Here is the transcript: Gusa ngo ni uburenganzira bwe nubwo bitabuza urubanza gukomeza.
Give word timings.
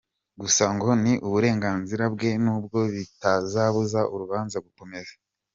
Gusa 0.41 0.63
ngo 0.75 0.89
ni 1.03 1.13
uburenganzira 1.27 2.03
bwe 2.13 2.31
nubwo 2.43 2.79
bitabuza 2.93 3.99
urubanza 4.13 4.57
gukomeza. 4.65 5.13